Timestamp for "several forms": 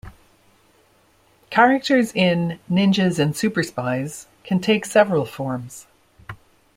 4.83-5.85